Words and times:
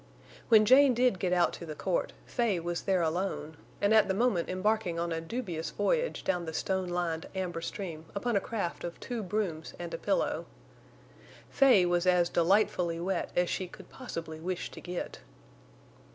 When 0.49 0.65
Jane 0.65 0.95
did 0.95 1.19
get 1.19 1.31
out 1.31 1.53
to 1.53 1.65
the 1.67 1.75
court, 1.75 2.13
Fay 2.25 2.59
was 2.59 2.81
there 2.81 3.03
alone, 3.03 3.55
and 3.79 3.93
at 3.93 4.07
the 4.07 4.15
moment 4.15 4.49
embarking 4.49 4.97
on 4.97 5.11
a 5.11 5.21
dubious 5.21 5.69
voyage 5.69 6.23
down 6.23 6.45
the 6.45 6.55
stone 6.55 6.89
lined 6.89 7.27
amber 7.35 7.61
stream 7.61 8.05
upon 8.15 8.35
a 8.35 8.39
craft 8.41 8.83
of 8.83 8.99
two 8.99 9.21
brooms 9.21 9.75
and 9.77 9.93
a 9.93 9.99
pillow. 9.99 10.47
Fay 11.51 11.85
was 11.85 12.07
as 12.07 12.29
delightfully 12.29 12.99
wet 12.99 13.29
as 13.35 13.47
she 13.47 13.67
could 13.67 13.91
possibly 13.91 14.39
wish 14.39 14.71
to 14.71 14.81
get. 14.81 15.19